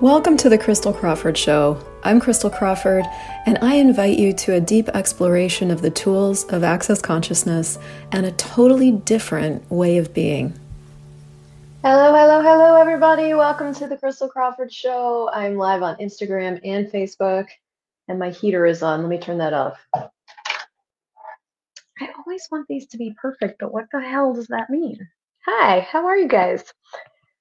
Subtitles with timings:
[0.00, 1.76] Welcome to the Christel Crawford Show.
[2.04, 3.04] I'm Christel Crawford,
[3.46, 7.80] and I invite you to a deep exploration of the tools of access consciousness
[8.12, 10.56] and a totally different way of being.
[11.82, 13.34] Hello, hello, hello, everybody.
[13.34, 15.30] Welcome to the Christel Crawford Show.
[15.32, 17.48] I'm live on Instagram and Facebook,
[18.06, 19.00] and my heater is on.
[19.00, 19.84] Let me turn that off.
[19.96, 20.08] I
[22.18, 25.08] always want these to be perfect, but what the hell does that mean?
[25.44, 26.72] Hi, how are you guys?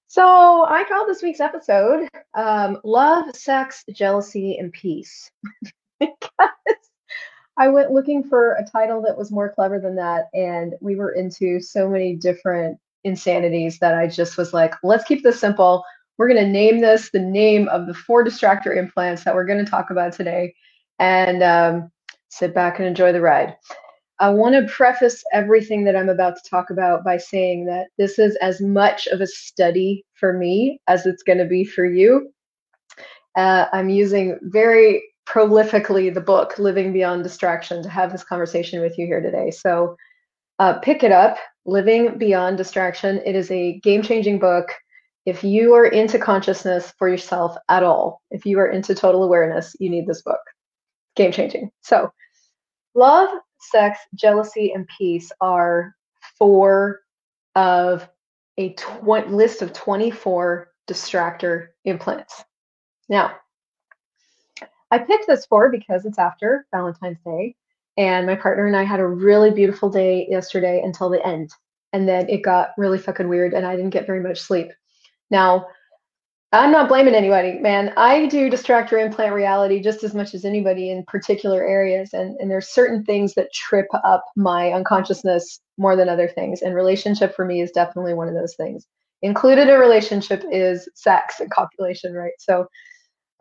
[0.07, 5.29] So I called this week's episode um, Love, Sex, Jealousy, and Peace.
[5.99, 6.21] because
[7.57, 10.27] I went looking for a title that was more clever than that.
[10.33, 15.23] And we were into so many different insanities that I just was like, let's keep
[15.23, 15.83] this simple.
[16.17, 19.63] We're going to name this the name of the four distractor implants that we're going
[19.63, 20.55] to talk about today.
[20.99, 21.91] And um,
[22.29, 23.55] sit back and enjoy the ride.
[24.19, 28.17] I want to preface everything that I'm about to talk about by saying that this
[28.17, 32.33] is as much of a study for me as it's going to be for you.
[33.35, 38.97] Uh, I'm using very prolifically the book Living Beyond Distraction to have this conversation with
[38.97, 39.51] you here today.
[39.51, 39.95] So
[40.57, 43.21] uh, pick it up, Living Beyond Distraction.
[43.23, 44.69] It is a game changing book.
[45.27, 49.75] If you are into consciousness for yourself at all, if you are into total awareness,
[49.79, 50.39] you need this book.
[51.15, 51.69] Game changing.
[51.81, 52.11] So,
[52.95, 53.29] love
[53.69, 55.95] sex, jealousy, and peace are
[56.37, 57.01] four
[57.55, 58.07] of
[58.57, 62.43] a tw- list of 24 distractor implants.
[63.09, 63.35] Now,
[64.89, 67.55] I picked this for because it's after Valentine's Day,
[67.97, 71.51] and my partner and I had a really beautiful day yesterday until the end.
[71.93, 74.71] And then it got really fucking weird, and I didn't get very much sleep.
[75.29, 75.67] Now,
[76.53, 77.93] I'm not blaming anybody, man.
[77.97, 82.13] I do distractor implant reality just as much as anybody in particular areas.
[82.13, 86.61] And, and there's certain things that trip up my unconsciousness more than other things.
[86.61, 88.87] And relationship for me is definitely one of those things.
[89.23, 92.33] Included in relationship is sex and copulation, right?
[92.39, 92.67] So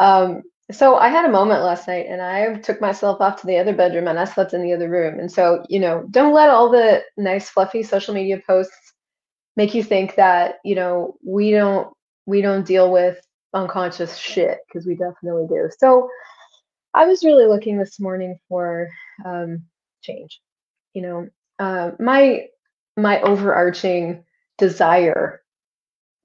[0.01, 3.59] um, so I had a moment last night and I took myself off to the
[3.59, 5.21] other bedroom and I slept in the other room.
[5.21, 8.93] And so, you know, don't let all the nice fluffy social media posts
[9.56, 11.88] make you think that, you know, we don't
[12.26, 13.20] we don't deal with
[13.54, 15.70] unconscious shit because we definitely do.
[15.78, 16.09] So
[16.94, 18.88] I was really looking this morning for
[19.25, 19.62] um,
[20.03, 20.41] change.
[20.94, 21.28] You know,
[21.59, 22.47] uh, my
[22.97, 24.25] my overarching
[24.59, 25.42] desire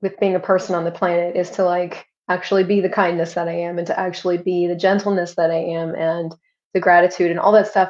[0.01, 3.47] with being a person on the planet is to like actually be the kindness that
[3.47, 6.33] I am and to actually be the gentleness that I am and
[6.73, 7.89] the gratitude and all that stuff.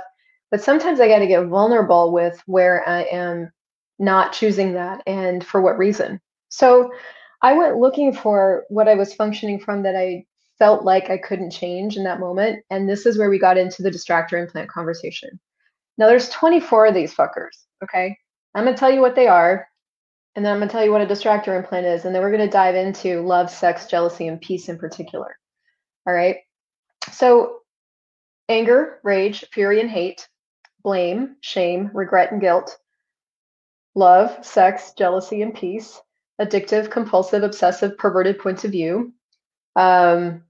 [0.50, 3.52] But sometimes I got to get vulnerable with where I am
[4.00, 6.20] not choosing that and for what reason.
[6.50, 6.92] So
[7.42, 10.26] I went looking for what I was functioning from that I
[10.60, 12.64] felt like I couldn't change in that moment.
[12.70, 15.40] And this is where we got into the distractor implant conversation.
[15.98, 18.16] Now there's 24 of these fuckers, okay?
[18.54, 19.68] I'm gonna tell you what they are,
[20.36, 22.50] and then I'm gonna tell you what a distractor implant is, and then we're gonna
[22.50, 25.36] dive into love, sex, jealousy, and peace in particular.
[26.06, 26.38] All right.
[27.12, 27.62] So
[28.48, 30.28] anger, rage, fury, and hate,
[30.84, 32.78] blame, shame, regret, and guilt,
[33.96, 36.00] love, sex, jealousy, and peace,
[36.42, 39.14] addictive, compulsive, obsessive, perverted points of view,
[39.76, 40.44] um,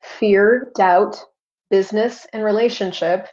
[0.00, 1.22] fear, doubt,
[1.70, 3.28] business and relationship,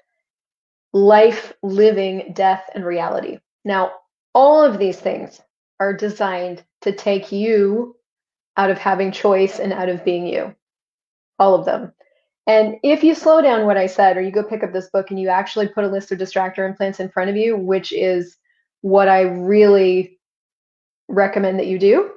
[0.94, 3.40] life, living, death, and reality.
[3.66, 3.92] Now,
[4.34, 5.42] all of these things
[5.80, 7.96] are designed to take you
[8.58, 10.56] out of having choice and out of being you.
[11.38, 11.94] All of them.
[12.48, 15.12] And if you slow down what I said, or you go pick up this book
[15.12, 18.38] and you actually put a list of distractor implants in front of you, which is
[18.82, 20.19] what I really
[21.10, 22.12] recommend that you do,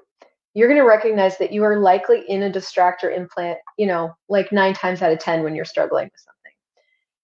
[0.55, 4.53] you're going to recognize that you are likely in a distractor implant, you know, like
[4.53, 6.33] nine times out of 10 when you're struggling with something.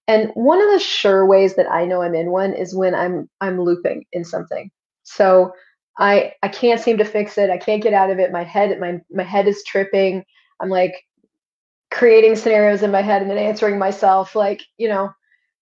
[0.09, 3.29] And one of the sure ways that I know I'm in one is when I'm
[3.43, 4.71] I'm looping in something.
[5.03, 5.53] So
[5.99, 7.51] I I can't seem to fix it.
[7.51, 8.33] I can't get out of it.
[8.33, 10.25] My head my my head is tripping.
[10.61, 10.95] I'm like
[11.91, 15.11] creating scenarios in my head and then answering myself like, you know,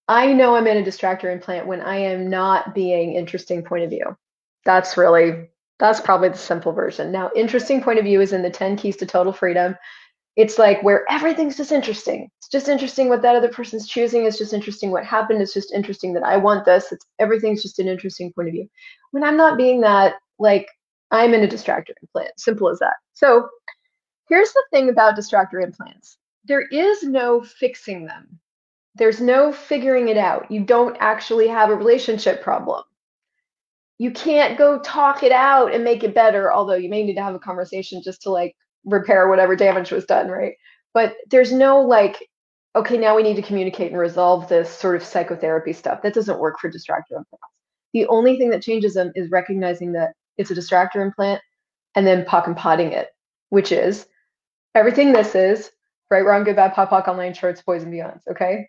[0.08, 3.90] I know I'm in a distractor implant when I am not being interesting point of
[3.90, 4.16] view.
[4.64, 5.48] That's really
[5.78, 7.12] that's probably the simple version.
[7.12, 9.76] Now, interesting point of view is in the 10 keys to total freedom.
[10.36, 12.30] It's like where everything's just interesting.
[12.38, 14.24] It's just interesting what that other person's choosing.
[14.24, 15.40] It's just interesting what happened.
[15.40, 16.92] It's just interesting that I want this.
[16.92, 18.68] It's everything's just an interesting point of view.
[19.12, 20.66] When I'm not being that, like
[21.10, 22.38] I'm in a distractor implant.
[22.38, 22.94] Simple as that.
[23.12, 23.48] So
[24.28, 26.18] here's the thing about distractor implants.
[26.44, 28.38] There is no fixing them.
[28.94, 30.50] There's no figuring it out.
[30.50, 32.82] You don't actually have a relationship problem
[33.98, 37.22] you can't go talk it out and make it better although you may need to
[37.22, 38.54] have a conversation just to like
[38.84, 40.54] repair whatever damage was done right
[40.94, 42.28] but there's no like
[42.74, 46.38] okay now we need to communicate and resolve this sort of psychotherapy stuff that doesn't
[46.38, 47.44] work for distractor implants
[47.92, 51.40] the only thing that changes them is recognizing that it's a distractor implant
[51.94, 53.08] and then POC and potting it
[53.48, 54.06] which is
[54.74, 55.70] everything this is
[56.10, 58.20] right, wrong, good, bad, pop, pop, all nine, shorts, boys, and beyonds.
[58.30, 58.68] Okay.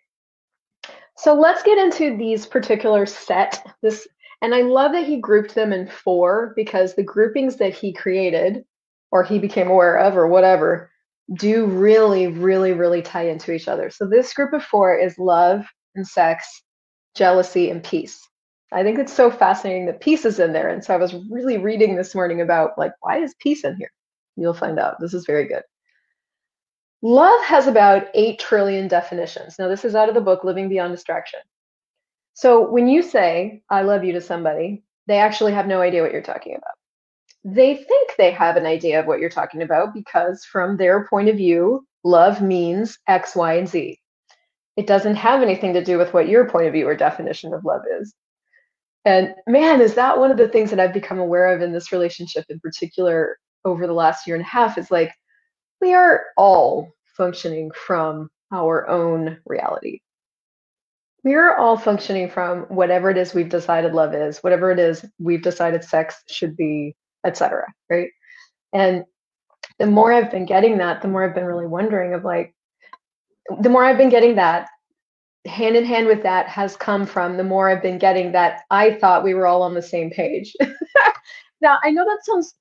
[1.16, 3.64] So let's get into these particular set.
[3.82, 4.06] This
[4.40, 8.64] and I love that he grouped them in four because the groupings that he created
[9.10, 10.90] or he became aware of or whatever
[11.34, 13.90] do really, really, really tie into each other.
[13.90, 16.62] So this group of four is love and sex,
[17.14, 18.20] jealousy, and peace.
[18.72, 20.68] I think it's so fascinating that peace is in there.
[20.68, 23.90] And so I was really reading this morning about like, why is peace in here?
[24.36, 25.00] You'll find out.
[25.00, 25.62] This is very good.
[27.02, 29.56] Love has about 8 trillion definitions.
[29.58, 31.40] Now, this is out of the book Living Beyond Distraction.
[32.38, 36.12] So when you say, I love you to somebody, they actually have no idea what
[36.12, 36.76] you're talking about.
[37.42, 41.28] They think they have an idea of what you're talking about because, from their point
[41.28, 43.98] of view, love means X, Y, and Z.
[44.76, 47.64] It doesn't have anything to do with what your point of view or definition of
[47.64, 48.14] love is.
[49.04, 51.90] And man, is that one of the things that I've become aware of in this
[51.90, 55.12] relationship in particular over the last year and a half is like,
[55.80, 59.98] we are all functioning from our own reality.
[61.24, 65.04] We are all functioning from whatever it is we've decided love is, whatever it is
[65.18, 66.94] we've decided sex should be,
[67.24, 67.66] etc.
[67.90, 68.10] Right.
[68.72, 69.04] And
[69.78, 72.54] the more I've been getting that, the more I've been really wondering of like,
[73.60, 74.68] the more I've been getting that,
[75.46, 78.94] hand in hand with that has come from the more I've been getting that I
[78.94, 80.54] thought we were all on the same page.
[81.60, 82.54] now, I know that sounds,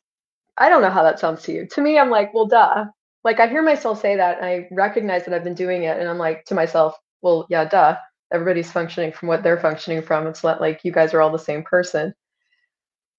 [0.57, 1.68] I don't know how that sounds to you.
[1.68, 2.86] To me, I'm like, well, duh.
[3.24, 6.07] Like I hear myself say that and I recognize that I've been doing it and
[6.07, 7.98] I'm like to myself, well, yeah, duh.
[8.31, 10.27] Everybody's functioning from what they're functioning from.
[10.27, 12.13] It's not like you guys are all the same person.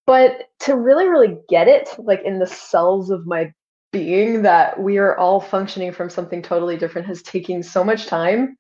[0.07, 3.53] But to really, really get it, like in the cells of my
[3.93, 8.57] being, that we are all functioning from something totally different has taken so much time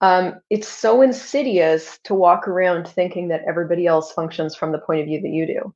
[0.00, 5.00] um, it's so insidious to walk around thinking that everybody else functions from the point
[5.00, 5.74] of view that you do.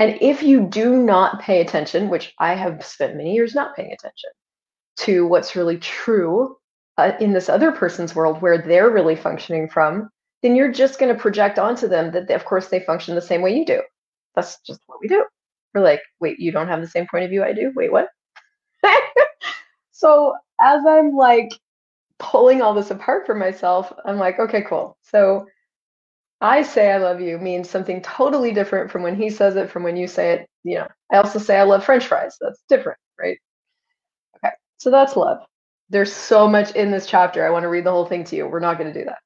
[0.00, 3.92] And if you do not pay attention, which I have spent many years not paying
[3.92, 4.30] attention
[4.98, 6.56] to what's really true
[6.98, 10.10] uh, in this other person's world where they're really functioning from,
[10.42, 13.22] then you're just going to project onto them that, they, of course, they function the
[13.22, 13.82] same way you do.
[14.36, 15.24] That's just what we do.
[15.74, 17.72] We're like, wait, you don't have the same point of view I do?
[17.76, 18.08] Wait, what?
[19.92, 21.50] so as I'm like
[22.18, 24.98] pulling all this apart for myself, I'm like, okay, cool.
[25.02, 25.46] So
[26.40, 29.82] I say I love you means something totally different from when he says it, from
[29.84, 30.48] when you say it.
[30.64, 32.36] You know, I also say I love French fries.
[32.40, 33.38] That's different, right?
[34.36, 35.38] Okay, so that's love.
[35.90, 37.46] There's so much in this chapter.
[37.46, 38.46] I want to read the whole thing to you.
[38.46, 39.18] We're not going to do that.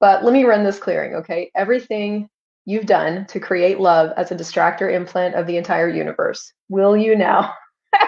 [0.00, 1.50] But let me run this clearing, okay?
[1.54, 2.28] Everything
[2.64, 6.52] you've done to create love as a distractor implant of the entire universe.
[6.68, 7.52] Will you now?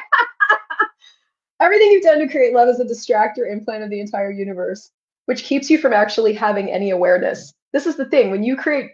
[1.61, 4.91] Everything you've done to create love is a distractor implant of the entire universe,
[5.27, 7.53] which keeps you from actually having any awareness.
[7.73, 8.91] This is the thing when you create,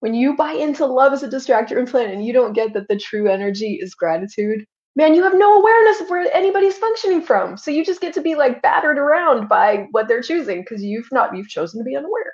[0.00, 2.98] when you buy into love as a distractor implant and you don't get that the
[2.98, 4.64] true energy is gratitude,
[4.96, 7.56] man, you have no awareness of where anybody's functioning from.
[7.56, 11.08] So you just get to be like battered around by what they're choosing because you've
[11.12, 12.32] not, you've chosen to be unaware.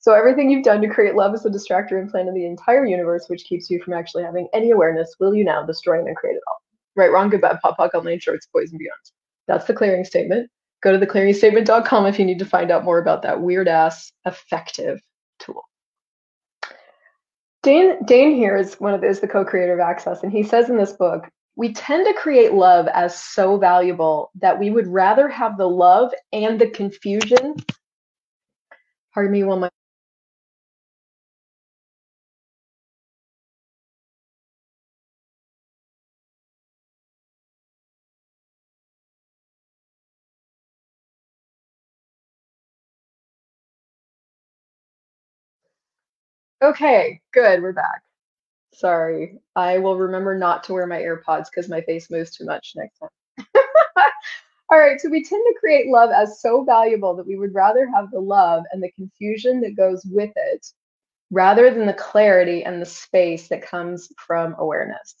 [0.00, 3.26] So everything you've done to create love is a distractor implant of the entire universe,
[3.28, 5.14] which keeps you from actually having any awareness.
[5.20, 6.62] Will you now destroy and create it all?
[6.96, 9.00] right, wrong, good, bad, pop, pop, all nine shorts, boys and beyond.
[9.48, 10.50] That's the clearing statement.
[10.82, 15.00] Go to theclearingstatement.com if you need to find out more about that weird ass effective
[15.38, 15.62] tool.
[17.62, 20.76] Dane, Dane Heer is one of is the co-creator of Access, and he says in
[20.76, 25.58] this book, we tend to create love as so valuable that we would rather have
[25.58, 27.56] the love and the confusion.
[29.14, 29.68] Pardon me one my
[46.62, 47.62] Okay, good.
[47.62, 48.02] We're back.
[48.74, 49.38] Sorry.
[49.54, 52.98] I will remember not to wear my AirPods because my face moves too much next
[52.98, 53.46] time.
[54.72, 57.86] All right, so we tend to create love as so valuable that we would rather
[57.94, 60.66] have the love and the confusion that goes with it
[61.30, 65.14] rather than the clarity and the space that comes from awareness.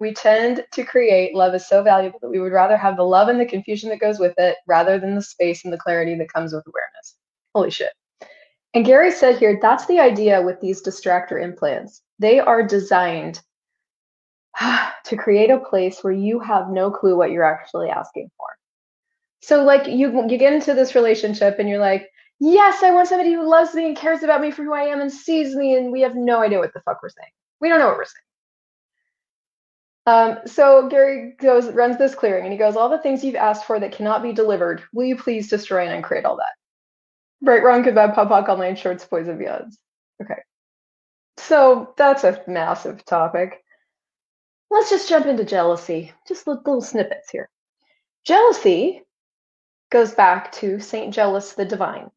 [0.00, 3.28] We tend to create love as so valuable that we would rather have the love
[3.28, 6.32] and the confusion that goes with it rather than the space and the clarity that
[6.32, 7.16] comes with awareness.
[7.54, 7.92] Holy shit.
[8.74, 12.02] And Gary said here, that's the idea with these distractor implants.
[12.18, 13.40] They are designed
[15.04, 18.46] to create a place where you have no clue what you're actually asking for.
[19.40, 22.10] So like you you get into this relationship and you're like,
[22.40, 25.00] yes, I want somebody who loves me and cares about me for who I am
[25.00, 27.30] and sees me, and we have no idea what the fuck we're saying.
[27.60, 28.14] We don't know what we're saying.
[30.06, 33.66] Um, so Gary goes runs this clearing and he goes, all the things you've asked
[33.66, 36.54] for that cannot be delivered, will you please destroy and uncreate all that?
[37.40, 39.74] Right, wrong, good, bad, pop, pop, all nine shorts, boys and beyonds.
[40.22, 40.40] Okay.
[41.36, 43.62] So that's a massive topic.
[44.70, 46.12] let's just jump into jealousy.
[46.26, 47.48] Just little snippets here.
[48.24, 49.02] Jealousy
[49.90, 52.10] goes back to Saint Jealous the Divine,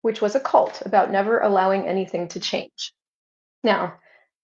[0.00, 2.92] which was a cult about never allowing anything to change.
[3.62, 3.94] Now,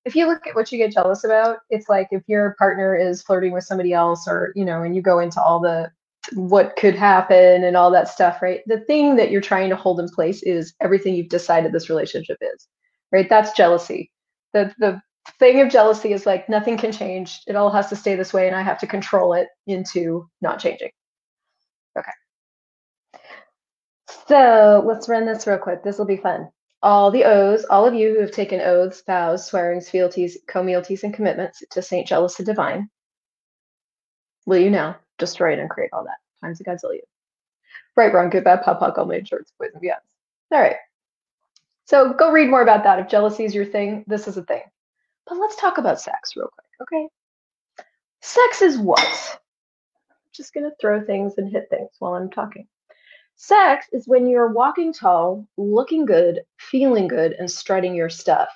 [0.05, 3.23] if you look at what you get jealous about, it's like if your partner is
[3.23, 5.91] flirting with somebody else or, you know, and you go into all the
[6.35, 8.61] what could happen and all that stuff, right?
[8.67, 12.39] The thing that you're trying to hold in place is everything you've decided this relationship
[12.41, 12.67] is,
[13.13, 13.29] right?
[13.29, 14.11] That's jealousy.
[14.53, 15.01] The the
[15.39, 17.41] thing of jealousy is like nothing can change.
[17.47, 20.59] It all has to stay this way and I have to control it into not
[20.59, 20.91] changing.
[21.99, 22.13] Okay.
[24.27, 25.83] So let's run this real quick.
[25.83, 26.49] This will be fun.
[26.83, 31.13] All the oaths, all of you who have taken oaths, vows, swearings, fealties, communalties, and
[31.13, 32.89] commitments to Saint Jealous the Divine,
[34.47, 37.01] will you now destroy it and create all that times a gazillion?
[37.97, 40.07] Right, wrong, good, bad, pop, pop, all made shorts, boys and beyonds.
[40.53, 40.77] All right.
[41.87, 42.99] So go read more about that.
[42.99, 44.63] If jealousy is your thing, this is a thing.
[45.27, 47.09] But let's talk about sex real quick, okay?
[48.21, 49.01] Sex is what?
[50.11, 52.67] I'm just gonna throw things and hit things while I'm talking.
[53.37, 58.49] Sex is when you're walking tall, looking good, feeling good, and strutting your stuff.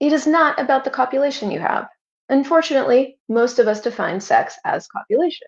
[0.00, 1.88] It is not about the copulation you have.
[2.28, 5.46] Unfortunately, most of us define sex as copulation.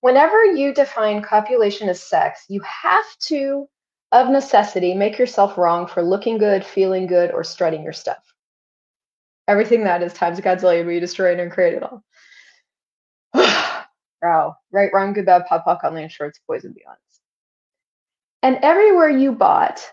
[0.00, 3.68] Whenever you define copulation as sex, you have to,
[4.12, 8.22] of necessity, make yourself wrong for looking good, feeling good, or strutting your stuff.
[9.48, 12.04] Everything that is times a godzillion, we destroy and create it all.
[14.22, 14.56] wow.
[14.70, 16.98] Right, wrong, good, bad, pop, pop, on land shorts, boys and beyond.
[18.42, 19.84] And everywhere you bought.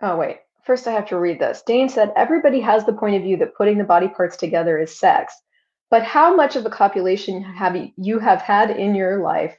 [0.00, 0.38] Oh, wait.
[0.64, 1.62] First, I have to read this.
[1.62, 4.98] Dane said, Everybody has the point of view that putting the body parts together is
[4.98, 5.34] sex.
[5.90, 9.56] But how much of a copulation have you have had in your life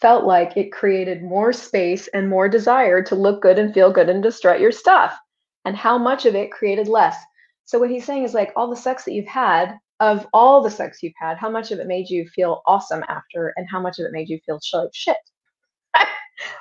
[0.00, 4.08] felt like it created more space and more desire to look good and feel good
[4.08, 5.16] and to strut your stuff?
[5.64, 7.16] And how much of it created less?
[7.64, 10.70] So, what he's saying is like all the sex that you've had of all the
[10.70, 13.98] sex you've had, how much of it made you feel awesome after, and how much
[13.98, 15.16] of it made you feel like shit.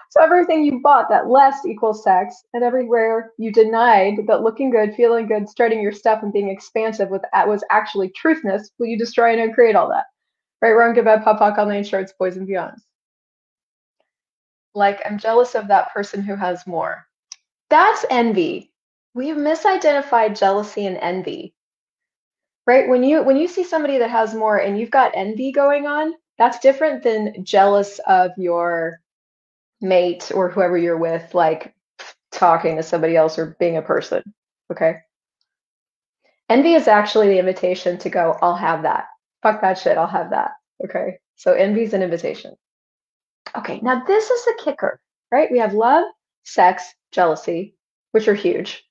[0.10, 4.96] So everything you bought that less equals sex, and everywhere you denied that looking good,
[4.96, 8.98] feeling good, strutting your stuff, and being expansive with that was actually truthness, will you
[8.98, 10.06] destroy and create all that?
[10.62, 12.80] Right, wrong, good, bad, pop, pop, all nine shorts, boys and beyonds.
[14.74, 17.06] Like I'm jealous of that person who has more.
[17.70, 18.72] That's envy.
[19.14, 21.54] We've misidentified jealousy and envy
[22.68, 25.88] right when you when you see somebody that has more and you've got envy going
[25.88, 29.00] on that's different than jealous of your
[29.82, 31.74] mate or whoever you're with like
[32.32, 34.24] talking to somebody else or being a person
[34.72, 34.98] okay?
[36.50, 39.06] Envy is actually the invitation to go i'll have that.
[39.44, 40.52] Fuck that shit i'll have that
[40.84, 41.20] okay?
[41.36, 42.56] So envy is an invitation.
[43.56, 45.00] Okay now this is the kicker
[45.32, 45.52] right?
[45.52, 46.06] We have love
[46.44, 47.76] sex jealousy
[48.12, 48.84] which are huge.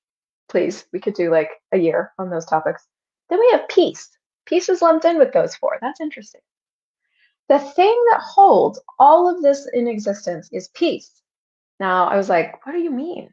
[0.49, 2.85] Please we could do like a year on those topics.
[3.29, 4.09] Then we have peace.
[4.45, 5.77] Peace is lumped in with those four.
[5.81, 6.41] That's interesting.
[7.49, 11.21] The thing that holds all of this in existence is peace.
[11.79, 13.29] Now, I was like, what do you mean?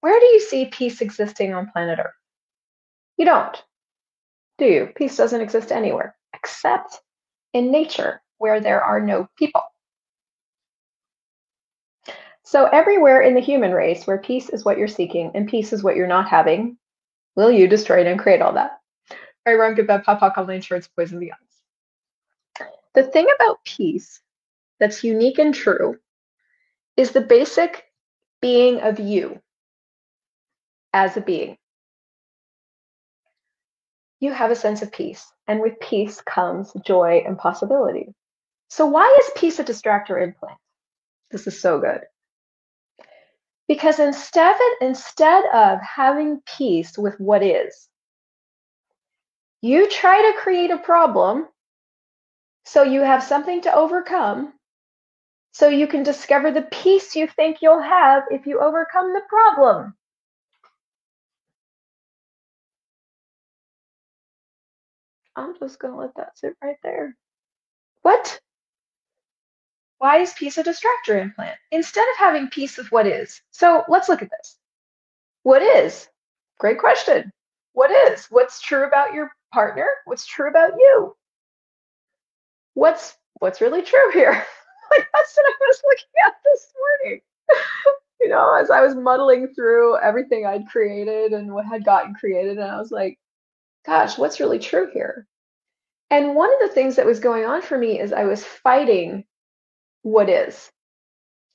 [0.00, 2.12] Where do you see peace existing on planet Earth?
[3.16, 3.62] You don't,
[4.58, 4.92] do you?
[4.94, 7.00] Peace doesn't exist anywhere except
[7.52, 9.62] in nature where there are no people.
[12.42, 15.82] So, everywhere in the human race where peace is what you're seeking and peace is
[15.82, 16.76] what you're not having,
[17.36, 18.80] Will you destroy it and create all that?
[19.44, 21.32] Right, wrong, good, bad, pop, all nine shorts, poison the.
[22.94, 24.20] The thing about peace
[24.78, 25.98] that's unique and true
[26.96, 27.84] is the basic
[28.40, 29.40] being of you
[30.92, 31.58] as a being.
[34.20, 38.14] You have a sense of peace, and with peace comes joy and possibility.
[38.68, 40.58] So, why is peace a distractor implant?
[41.30, 42.02] This is so good.
[43.66, 47.88] Because instead, instead of having peace with what is,
[49.62, 51.48] you try to create a problem
[52.64, 54.52] so you have something to overcome
[55.52, 59.94] so you can discover the peace you think you'll have if you overcome the problem.
[65.36, 67.16] I'm just going to let that sit right there.
[68.02, 68.40] What?
[69.98, 73.40] Why is peace a distractor implant instead of having peace with what is?
[73.52, 74.58] So let's look at this.
[75.44, 76.08] What is?
[76.58, 77.32] Great question.
[77.74, 78.26] What is?
[78.26, 79.86] What's true about your partner?
[80.04, 81.16] What's true about you?
[82.74, 84.32] What's what's really true here?
[84.90, 87.20] like that's what I was looking at this morning.
[88.20, 92.58] you know, as I was muddling through everything I'd created and what had gotten created,
[92.58, 93.18] and I was like,
[93.86, 95.26] gosh, what's really true here?
[96.10, 99.24] And one of the things that was going on for me is I was fighting
[100.02, 100.70] what is.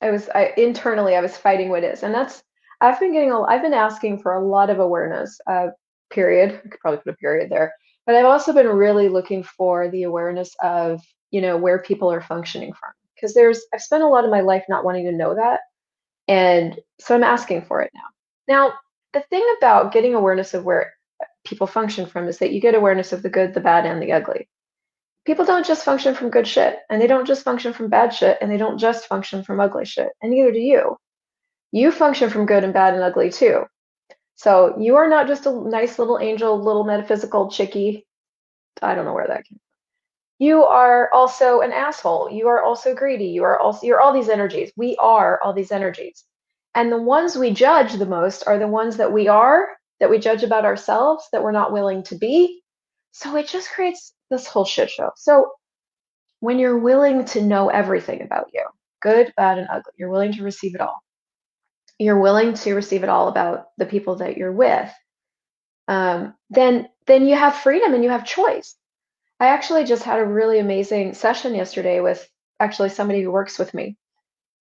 [0.01, 2.43] I was I, internally I was fighting what is, and that's
[2.81, 5.39] I've been getting a, I've been asking for a lot of awareness.
[5.47, 5.67] Uh,
[6.09, 6.61] period.
[6.65, 7.73] I could probably put a period there.
[8.09, 10.99] But I've also been really looking for the awareness of,
[11.29, 12.89] you know, where people are functioning from.
[13.13, 15.59] Because there's, I've spent a lot of my life not wanting to know that.
[16.27, 18.01] And so I'm asking for it now.
[18.47, 18.73] Now,
[19.13, 20.91] the thing about getting awareness of where
[21.45, 24.11] people function from is that you get awareness of the good, the bad, and the
[24.11, 24.49] ugly.
[25.27, 28.39] People don't just function from good shit, and they don't just function from bad shit,
[28.41, 30.97] and they don't just function from ugly shit, and neither do you.
[31.71, 33.65] You function from good and bad and ugly too.
[34.39, 38.07] So you are not just a nice little angel, little metaphysical chickie.
[38.81, 39.59] I don't know where that came from.
[40.37, 42.29] You are also an asshole.
[42.31, 43.25] You are also greedy.
[43.25, 44.71] You are also you're all these energies.
[44.77, 46.23] We are all these energies.
[46.73, 49.67] And the ones we judge the most are the ones that we are,
[49.99, 52.61] that we judge about ourselves, that we're not willing to be.
[53.11, 55.11] So it just creates this whole shit show.
[55.17, 55.51] So
[56.39, 58.63] when you're willing to know everything about you,
[59.01, 61.03] good, bad, and ugly, you're willing to receive it all
[61.99, 64.91] you're willing to receive it all about the people that you're with,
[65.87, 68.75] um, then then you have freedom and you have choice.
[69.39, 72.27] I actually just had a really amazing session yesterday with
[72.59, 73.97] actually somebody who works with me,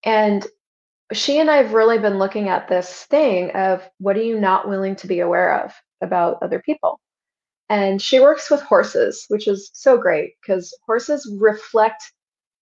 [0.04, 0.47] and
[1.12, 4.68] she and I have really been looking at this thing of what are you not
[4.68, 7.00] willing to be aware of about other people.
[7.71, 12.02] And she works with horses, which is so great because horses reflect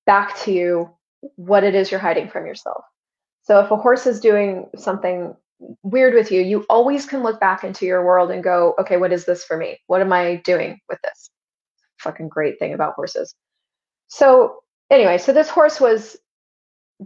[0.04, 0.90] back to you
[1.36, 2.84] what it is you're hiding from yourself.
[3.46, 5.36] So if a horse is doing something
[5.84, 9.12] weird with you, you always can look back into your world and go, okay, what
[9.12, 9.78] is this for me?
[9.86, 11.30] What am I doing with this?
[12.00, 13.36] Fucking great thing about horses.
[14.08, 16.16] So anyway, so this horse was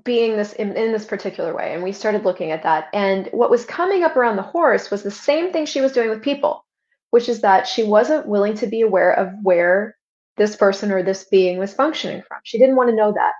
[0.03, 3.51] being this in, in, this particular way and we started looking at that and what
[3.51, 6.65] was coming up around the horse was the same thing she was doing with people
[7.11, 9.97] which is that she wasn't willing to be aware of where
[10.37, 13.33] this person or this being was functioning from she didn't want to know that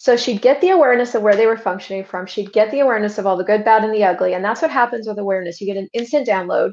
[0.00, 2.24] so she'd get the awareness of where they were functioning from.
[2.24, 4.32] She'd get the awareness of all the good, bad, and the ugly.
[4.32, 5.60] And that's what happens with awareness.
[5.60, 6.70] You get an instant download.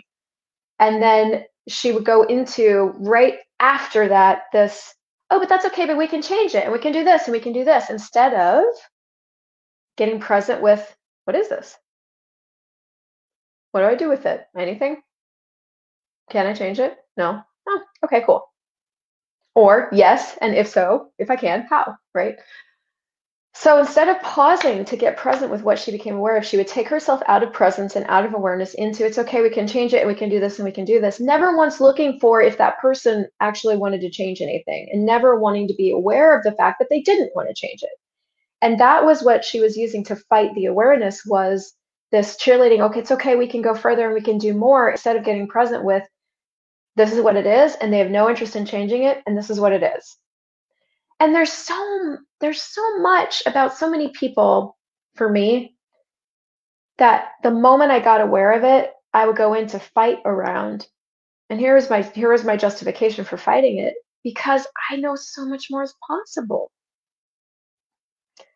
[0.77, 4.93] And then she would go into right after that this,
[5.32, 7.32] oh, but that's okay, but we can change it and we can do this and
[7.32, 8.63] we can do this instead of
[9.97, 11.76] getting present with what is this?
[13.71, 14.45] What do I do with it?
[14.56, 15.02] Anything?
[16.30, 16.95] Can I change it?
[17.17, 17.41] No.
[17.67, 18.47] Oh, okay, cool.
[19.56, 22.36] Or yes, and if so, if I can, how, right?
[23.58, 26.68] So instead of pausing to get present with what she became aware of, she would
[26.68, 29.94] take herself out of presence and out of awareness into it's okay, we can change
[29.94, 31.22] it and we can do this and we can do this.
[31.22, 35.70] Never once looking for if that person actually wanted to change anything and never wanting
[35.70, 37.98] to be aware of the fact that they didn't want to change it.
[38.62, 41.74] And that was what she was using to fight the awareness was
[42.12, 45.15] this cheerleading, okay, it's okay, we can go further and we can do more instead
[45.15, 46.04] of getting present with
[46.98, 49.50] this is what it is and they have no interest in changing it and this
[49.50, 50.18] is what it is
[51.19, 54.78] and there's so there's so much about so many people
[55.15, 55.75] for me
[56.97, 60.88] that the moment I got aware of it, I would go into fight around.
[61.49, 65.45] And here is my here is my justification for fighting it because I know so
[65.45, 66.71] much more is possible.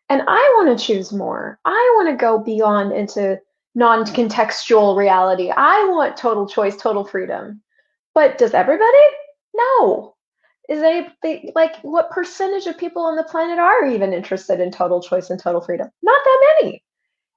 [0.08, 1.60] And I want to choose more.
[1.64, 3.38] I want to go beyond into
[3.76, 5.50] non-contextual reality.
[5.50, 7.62] I want total choice, total freedom.
[8.12, 8.98] But does everybody?
[9.54, 10.16] No
[10.70, 15.02] is they like what percentage of people on the planet are even interested in total
[15.02, 15.88] choice and total freedom?
[16.00, 16.84] Not that many.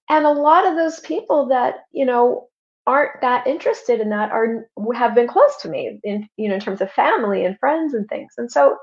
[0.07, 2.47] And a lot of those people that you know
[2.85, 6.61] aren't that interested in that are have been close to me in you know in
[6.61, 8.33] terms of family and friends and things.
[8.37, 8.77] And so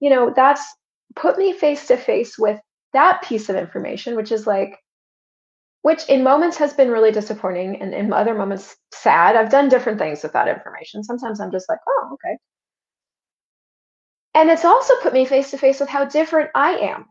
[0.00, 0.62] you know that's
[1.16, 2.60] put me face to face with
[2.92, 4.78] that piece of information which is like
[5.82, 9.34] which in moments has been really disappointing and in other moments sad.
[9.34, 11.02] I've done different things with that information.
[11.02, 12.36] Sometimes i'm just like oh okay
[14.34, 17.06] and it's also put me face to face with how different I am.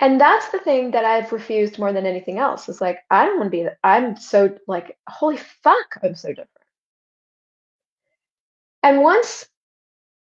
[0.00, 2.68] And that's the thing that I've refused more than anything else.
[2.68, 3.68] Is like, I don't want to be.
[3.84, 6.48] I'm so like, holy fuck, I'm so different.
[8.82, 9.46] And once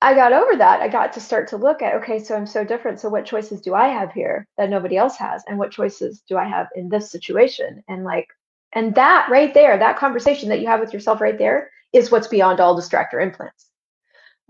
[0.01, 2.65] I got over that, I got to start to look at, okay, so I'm so
[2.65, 2.99] different.
[2.99, 5.43] So what choices do I have here that nobody else has?
[5.47, 7.81] And what choices do I have in this situation?
[7.87, 8.27] And like,
[8.73, 12.27] and that right there, that conversation that you have with yourself right there is what's
[12.27, 13.70] beyond all distractor implants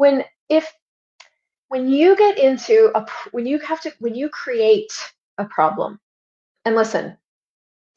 [0.01, 0.73] when if
[1.67, 4.91] when you get into a when you have to when you create
[5.37, 5.99] a problem
[6.65, 7.15] and listen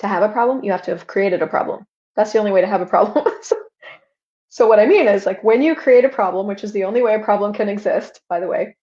[0.00, 1.86] to have a problem you have to have created a problem.
[2.14, 3.24] That's the only way to have a problem.
[4.56, 7.02] So what i mean is like when you create a problem which is the only
[7.02, 8.76] way a problem can exist by the way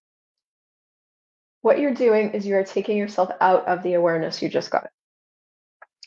[1.62, 4.90] what you're doing is you're taking yourself out of the awareness you just got.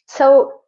[0.05, 0.61] So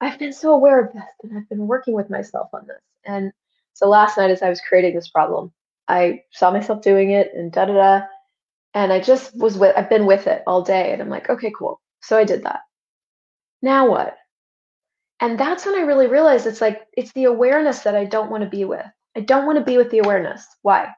[0.00, 2.84] i've been so aware of this and i've been working with myself on this.
[3.04, 3.32] And
[3.72, 5.52] so last night as i was creating this problem
[5.88, 8.06] I saw myself doing it and da da da.
[8.74, 10.92] And I just was with, I've been with it all day.
[10.92, 11.80] And I'm like, okay, cool.
[12.02, 12.60] So I did that.
[13.62, 14.16] Now what?
[15.20, 18.44] And that's when I really realized it's like, it's the awareness that I don't want
[18.44, 18.84] to be with.
[19.16, 20.46] I don't want to be with the awareness.
[20.60, 20.88] Why?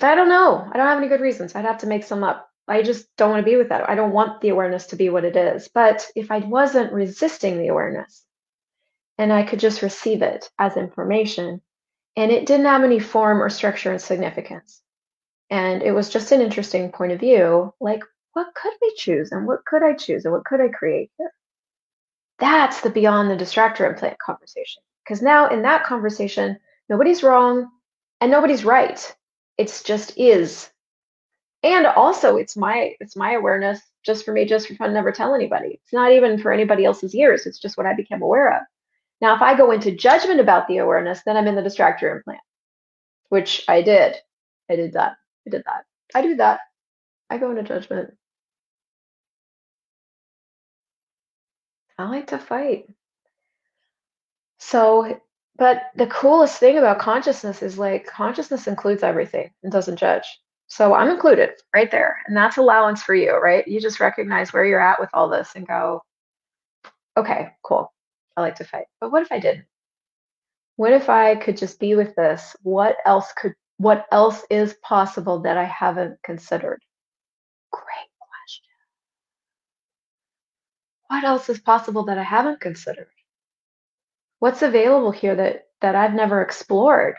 [0.00, 0.66] I don't know.
[0.72, 1.54] I don't have any good reasons.
[1.54, 2.48] I'd have to make some up.
[2.66, 3.88] I just don't want to be with that.
[3.88, 5.68] I don't want the awareness to be what it is.
[5.68, 8.24] But if I wasn't resisting the awareness
[9.18, 11.60] and I could just receive it as information,
[12.16, 14.82] and it didn't have any form or structure and significance,
[15.50, 18.02] and it was just an interesting point of view like,
[18.34, 19.32] what could we choose?
[19.32, 20.24] And what could I choose?
[20.24, 21.32] And what could I create here?
[22.38, 24.82] That's the beyond the distractor implant conversation.
[25.04, 27.68] Because now in that conversation, nobody's wrong
[28.20, 29.14] and nobody's right.
[29.58, 30.70] It's just is
[31.62, 35.34] and also it's my it's my awareness just for me just for fun never tell
[35.34, 38.62] anybody it's not even for anybody else's ears it's just what i became aware of
[39.22, 42.40] now if i go into judgment about the awareness then i'm in the distractor implant
[43.30, 44.16] which i did
[44.70, 46.60] i did that i did that i do that
[47.30, 48.12] i go into judgment
[51.98, 52.86] i like to fight
[54.58, 55.18] so
[55.56, 60.26] but the coolest thing about consciousness is like consciousness includes everything and doesn't judge
[60.72, 62.16] so I'm included right there.
[62.26, 63.68] And that's allowance for you, right?
[63.68, 66.02] You just recognize where you're at with all this and go,
[67.14, 67.91] okay, cool.
[68.36, 68.86] I like to fight.
[69.00, 69.66] But what if I didn't?
[70.76, 72.56] What if I could just be with this?
[72.62, 76.80] What else could what else is possible that I haven't considered?
[77.72, 78.64] Great question.
[81.08, 83.08] What else is possible that I haven't considered?
[84.38, 87.16] What's available here that that I've never explored?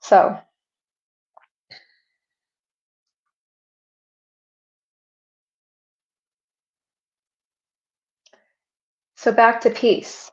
[0.00, 0.38] So
[9.28, 10.30] So back to peace.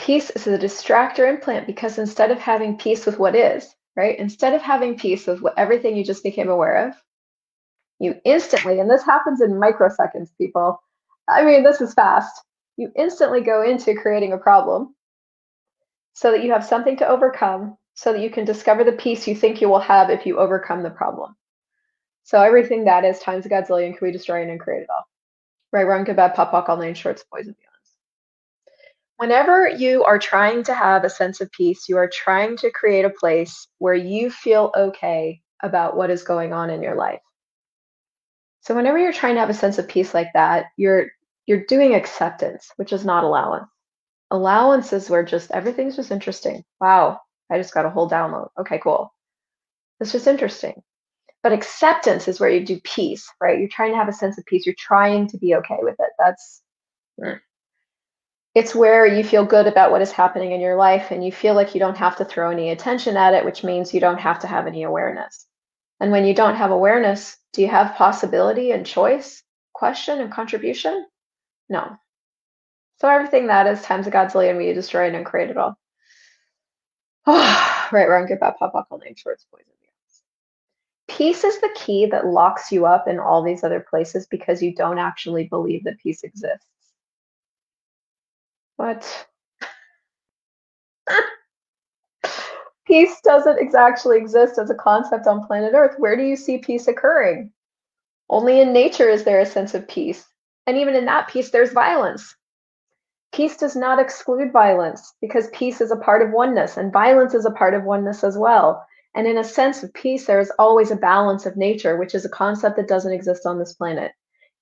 [0.00, 4.18] Peace is a distractor implant because instead of having peace with what is, right?
[4.18, 6.94] Instead of having peace with what, everything you just became aware of,
[8.00, 10.82] you instantly, and this happens in microseconds, people.
[11.28, 12.34] I mean, this is fast.
[12.76, 14.96] You instantly go into creating a problem
[16.14, 19.36] so that you have something to overcome, so that you can discover the peace you
[19.36, 21.36] think you will have if you overcome the problem.
[22.24, 25.04] So everything that is times a godzillion can we destroy and create it all.
[25.72, 27.72] Right, wrong, good, bad, pop, all nine shorts, boys and beyonds.
[29.16, 33.04] Whenever you are trying to have a sense of peace, you are trying to create
[33.04, 37.20] a place where you feel okay about what is going on in your life.
[38.60, 41.06] So whenever you're trying to have a sense of peace like that, you're
[41.46, 43.68] you're doing acceptance, which is not allowance.
[44.30, 46.64] Allowance is where just everything's just interesting.
[46.80, 48.48] Wow, I just got a whole download.
[48.58, 49.12] Okay, cool.
[50.00, 50.82] It's just interesting.
[51.42, 53.58] But acceptance is where you do peace, right?
[53.58, 54.64] You're trying to have a sense of peace.
[54.64, 56.10] You're trying to be okay with it.
[56.18, 56.62] That's
[57.20, 57.40] mm.
[58.54, 61.54] it's where you feel good about what is happening in your life and you feel
[61.54, 64.38] like you don't have to throw any attention at it, which means you don't have
[64.40, 65.46] to have any awareness.
[65.98, 71.06] And when you don't have awareness, do you have possibility and choice, question and contribution?
[71.68, 71.96] No.
[73.00, 75.76] So everything that is times a godzillion, we destroy and create it all.
[77.26, 79.72] right, wrong, good, bad, pop, pop, all name, shorts, poison
[81.08, 84.74] peace is the key that locks you up in all these other places because you
[84.74, 86.66] don't actually believe that peace exists.
[88.78, 89.26] But
[92.86, 95.94] peace doesn't actually exist as a concept on planet Earth.
[95.98, 97.52] Where do you see peace occurring?
[98.30, 100.26] Only in nature is there a sense of peace.
[100.66, 102.34] And even in that peace, there's violence.
[103.32, 107.46] Peace does not exclude violence because peace is a part of oneness and violence is
[107.46, 108.86] a part of oneness as well.
[109.14, 112.24] And in a sense of peace, there is always a balance of nature, which is
[112.24, 114.12] a concept that doesn't exist on this planet.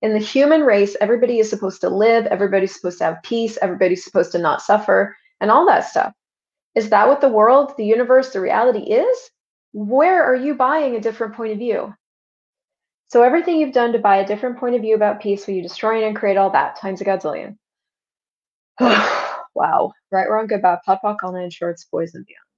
[0.02, 4.02] In the human race, everybody is supposed to live, everybody's supposed to have peace, everybody's
[4.02, 6.12] supposed to not suffer, and all that stuff.
[6.74, 9.30] Is that what the world, the universe, the reality is?
[9.72, 11.94] Where are you buying a different point of view?
[13.08, 15.62] So everything you've done to buy a different point of view about peace, will you
[15.62, 17.56] destroy and create all that times a godzillion?
[18.80, 19.92] wow.
[20.12, 22.49] Right, wrong, good, bad, pot, pot, all nine shorts, boys and beyond.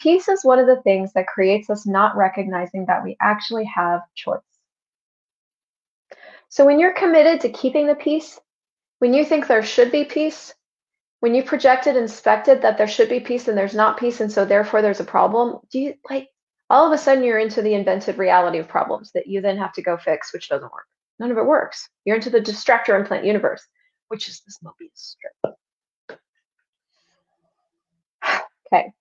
[0.00, 4.00] Peace is one of the things that creates us not recognizing that we actually have
[4.14, 4.40] choice.
[6.48, 8.38] So when you're committed to keeping the peace,
[8.98, 10.54] when you think there should be peace,
[11.20, 14.30] when you projected and expected that there should be peace and there's not peace and
[14.30, 16.28] so therefore there's a problem, do you like
[16.70, 19.72] all of a sudden you're into the invented reality of problems that you then have
[19.74, 20.86] to go fix, which doesn't work.
[21.18, 21.88] None of it works.
[22.04, 23.66] You're into the distractor implant universe,
[24.08, 25.56] which is this Mobius strip.
[28.72, 28.92] okay,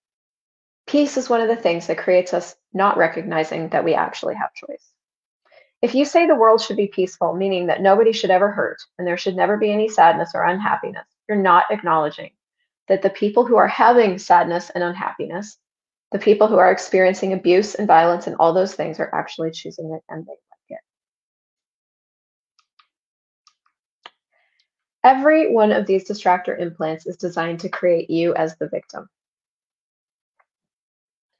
[0.93, 4.53] Peace is one of the things that creates us not recognizing that we actually have
[4.53, 4.91] choice.
[5.81, 9.07] If you say the world should be peaceful, meaning that nobody should ever hurt and
[9.07, 12.29] there should never be any sadness or unhappiness, you're not acknowledging
[12.89, 15.57] that the people who are having sadness and unhappiness,
[16.11, 19.91] the people who are experiencing abuse and violence and all those things are actually choosing
[19.95, 20.79] it and they like
[24.03, 24.11] it.
[25.03, 29.09] Every one of these distractor implants is designed to create you as the victim.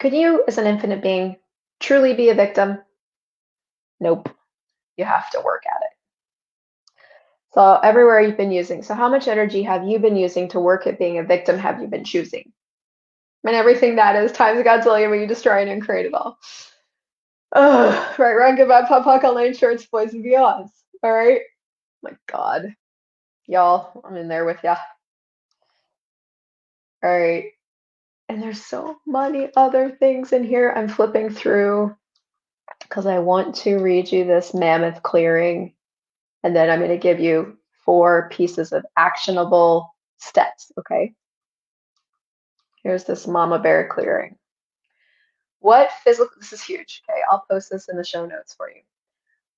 [0.04, 1.38] Could you, as an infinite being,
[1.80, 2.78] truly be a victim?
[4.02, 4.30] Nope.
[4.98, 5.98] You have to work at it.
[7.54, 8.84] So, everywhere you've been using.
[8.84, 11.58] So, how much energy have you been using to work at being a victim?
[11.58, 12.52] Have you been choosing?
[13.46, 16.38] And everything that is times Godzilla when you destroy and create it all.
[17.54, 20.72] Ugh, right, run, goodbye, pop, pop, all nine shorts, boys and beyonds.
[21.02, 21.44] All right.
[22.02, 22.76] My God.
[23.48, 24.76] Y'all, I'm in there with ya.
[27.02, 27.52] All right.
[28.34, 30.74] And there's so many other things in here.
[30.76, 31.96] I'm flipping through
[32.82, 35.76] because I want to read you this mammoth clearing.
[36.42, 40.72] And then I'm going to give you four pieces of actionable steps.
[40.80, 41.14] Okay.
[42.82, 44.36] Here's this mama bear clearing.
[45.60, 47.04] What physical, this is huge.
[47.08, 47.22] Okay.
[47.30, 48.82] I'll post this in the show notes for you.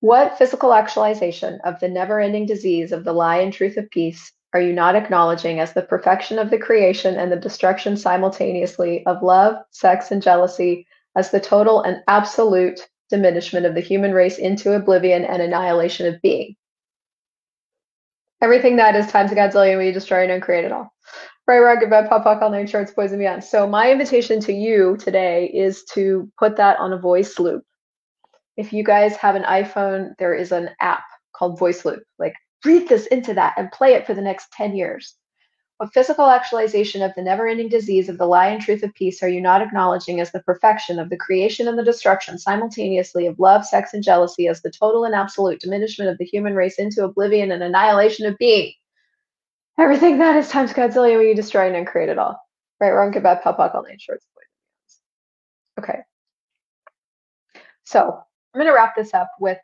[0.00, 4.32] What physical actualization of the never ending disease of the lie and truth of peace
[4.52, 9.22] are you not acknowledging as the perfection of the creation and the destruction simultaneously of
[9.22, 12.80] love, sex, and jealousy as the total and absolute
[13.10, 16.54] diminishment of the human race into oblivion and annihilation of being?
[18.40, 20.92] Everything that is times a godzillion, we destroy and uncreate it all.
[21.46, 23.44] Right, right, goodbye, pop, pop, all nine shorts, boys and beyond.
[23.44, 27.64] So my invitation to you today is to put that on a voice loop.
[28.56, 31.04] If you guys have an iPhone, there is an app
[31.34, 32.02] called Voice Loop.
[32.18, 35.14] Like breathe this into that and play it for the next 10 years.
[35.78, 39.22] What physical actualization of the never ending disease of the lie and truth of peace
[39.22, 43.38] are you not acknowledging as the perfection of the creation and the destruction simultaneously of
[43.38, 47.04] love, sex, and jealousy as the total and absolute diminishment of the human race into
[47.04, 48.72] oblivion and annihilation of being?
[49.78, 52.40] Everything that is times Godzilla when you destroy and uncreate it all.
[52.80, 54.24] Right, wrong, good, bad, pop, pop, all nine shorts.
[55.78, 55.98] Okay.
[57.84, 59.58] So I'm going to wrap this up with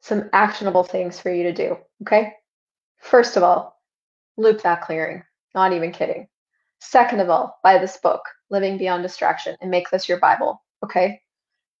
[0.00, 1.76] some actionable things for you to do.
[2.02, 2.34] Okay.
[2.98, 3.80] First of all,
[4.36, 5.22] loop that clearing.
[5.54, 6.28] Not even kidding.
[6.80, 10.62] Second of all, buy this book, Living Beyond Distraction, and make this your Bible.
[10.84, 11.20] Okay.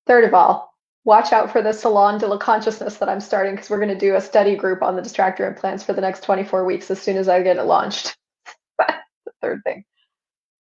[0.06, 3.70] Third of all, watch out for the Salon de la Consciousness that I'm starting because
[3.70, 6.64] we're going to do a study group on the distractor implants for the next 24
[6.64, 8.16] weeks as soon as I get it launched.
[8.78, 9.84] the third thing.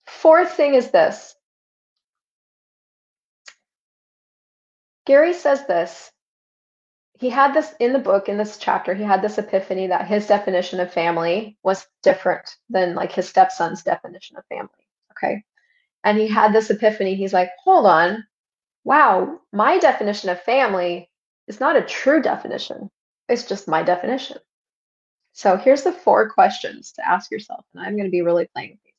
[0.06, 1.36] Fourth thing is this
[5.06, 6.12] Gary says this
[7.19, 10.27] he had this in the book in this chapter he had this epiphany that his
[10.27, 14.69] definition of family was different than like his stepson's definition of family
[15.12, 15.43] okay?
[16.03, 18.25] And he had this epiphany he's like hold on.
[18.84, 21.10] Wow my definition of family
[21.47, 22.89] is not a true definition
[23.27, 24.38] it's just my definition.
[25.34, 28.71] So here's the four questions to ask yourself and i'm going to be really playing
[28.71, 28.93] with these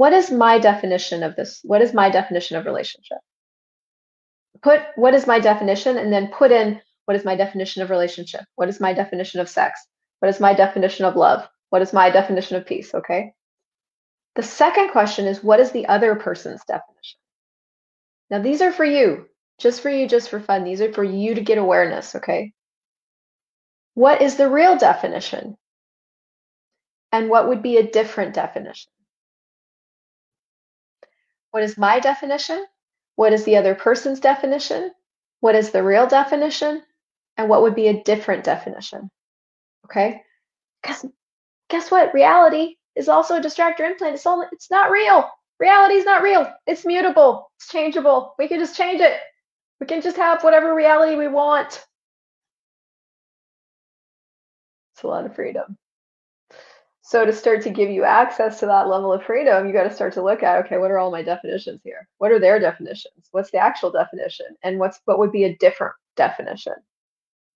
[0.00, 3.18] what is my definition of this what is my definition of relationship?
[4.62, 8.42] Put what is my definition and then put in what is my definition of relationship?
[8.56, 9.80] What is my definition of sex?
[10.20, 11.48] What is my definition of love?
[11.70, 12.94] What is my definition of peace?
[12.94, 13.32] Okay.
[14.36, 17.18] The second question is what is the other person's definition?
[18.30, 19.26] Now, these are for you,
[19.58, 20.64] just for you, just for fun.
[20.64, 22.14] These are for you to get awareness.
[22.14, 22.52] Okay.
[23.94, 25.56] What is the real definition?
[27.12, 28.92] And what would be a different definition?
[31.50, 32.64] What is my definition?
[33.16, 34.92] What is the other person's definition?
[35.40, 36.82] What is the real definition?
[37.36, 39.10] And what would be a different definition.
[39.86, 40.22] Okay?
[40.82, 41.06] Because
[41.68, 42.14] guess what?
[42.14, 44.14] Reality is also a distractor implant.
[44.14, 45.28] It's only it's not real.
[45.58, 46.50] Reality is not real.
[46.66, 47.50] It's mutable.
[47.56, 48.34] It's changeable.
[48.38, 49.18] We can just change it.
[49.80, 51.84] We can just have whatever reality we want.
[54.94, 55.76] It's a lot of freedom.
[57.02, 59.92] So to start to give you access to that level of freedom, you got to
[59.92, 62.06] start to look at okay, what are all my definitions here?
[62.18, 63.28] What are their definitions?
[63.32, 64.46] What's the actual definition?
[64.62, 66.74] And what's what would be a different definition?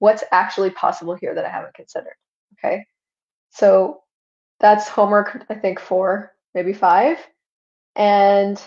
[0.04, 2.12] What's actually possible here that I haven't considered.
[2.58, 2.84] Okay.
[3.52, 4.02] So
[4.60, 7.16] that's homework, I think, four, maybe five.
[7.96, 8.60] And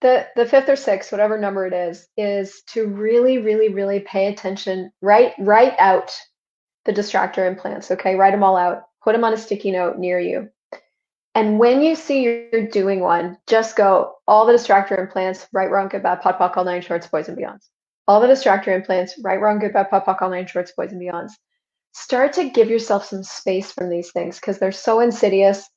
[0.00, 4.28] the the fifth or sixth, whatever number it is, is to really, really, really pay
[4.28, 4.90] attention.
[5.02, 6.18] Write write out
[6.86, 7.90] the distractor implants.
[7.90, 8.84] Okay, write them all out.
[9.04, 10.48] Put them on a sticky note near you.
[11.38, 15.86] And when you see you're doing one, just go all the distractor implants, right, wrong,
[15.86, 17.68] good, bad, pot, all nine shorts, boys and beyonds.
[18.08, 21.30] All the distractor implants, right, wrong, good, bad, pot, all nine shorts, boys and beyonds.
[21.92, 25.70] Start to give yourself some space from these things because they're so insidious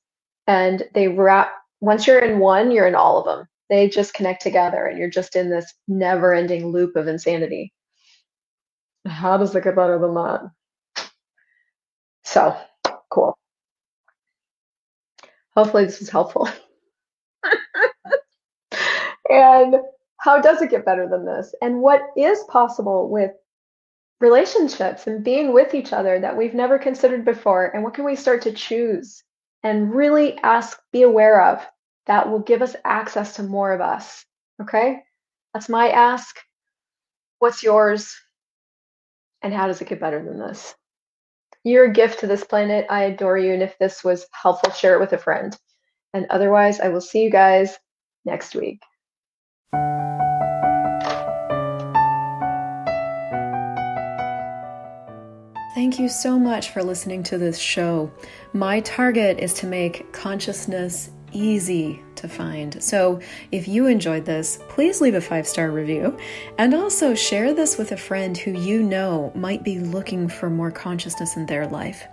[0.47, 3.47] and they wrap, once you're in one, you're in all of them.
[3.69, 7.71] They just connect together and you're just in this never ending loop of insanity.
[9.05, 10.41] How does it get better than that?
[12.23, 12.57] So
[13.11, 13.37] cool.
[15.55, 16.47] Hopefully, this was helpful.
[19.29, 19.75] and
[20.17, 21.53] how does it get better than this?
[21.61, 23.31] And what is possible with
[24.19, 27.65] relationships and being with each other that we've never considered before?
[27.65, 29.23] And what can we start to choose
[29.63, 31.65] and really ask, be aware of
[32.07, 34.25] that will give us access to more of us?
[34.61, 35.01] Okay,
[35.53, 36.37] that's my ask.
[37.39, 38.15] What's yours?
[39.41, 40.75] And how does it get better than this?
[41.63, 42.87] You're a gift to this planet.
[42.89, 43.53] I adore you.
[43.53, 45.55] And if this was helpful, share it with a friend.
[46.13, 47.77] And otherwise, I will see you guys
[48.25, 48.81] next week.
[55.73, 58.11] Thank you so much for listening to this show.
[58.53, 62.81] My target is to make consciousness easy to find.
[62.81, 63.19] So
[63.51, 66.17] if you enjoyed this, please leave a five star review
[66.57, 70.71] and also share this with a friend who you know might be looking for more
[70.71, 72.07] consciousness in their life.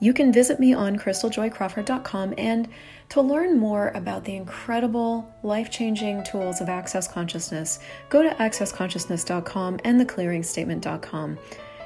[0.00, 2.68] You can visit me on christeljoycrawford.com and
[3.10, 7.78] to learn more about the incredible life changing tools of Access Consciousness,
[8.08, 11.38] go to accessconsciousness.com and theclearingstatement.com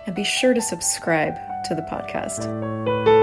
[0.07, 1.35] and be sure to subscribe
[1.67, 3.18] to the podcast.